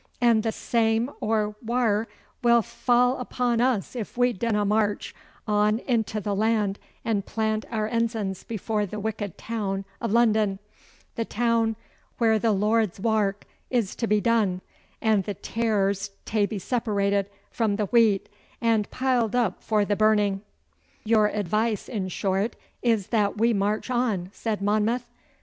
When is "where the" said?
12.17-12.51